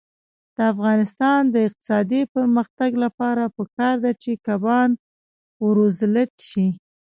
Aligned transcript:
د 0.55 0.57
افغانستان 0.73 1.39
د 1.53 1.55
اقتصادي 1.67 2.21
پرمختګ 2.35 2.91
لپاره 3.03 3.43
پکار 3.57 3.95
ده 4.03 4.11
چې 4.21 4.31
کبان 4.47 4.89
وروزلت 5.65 6.31
شي. 6.49 6.67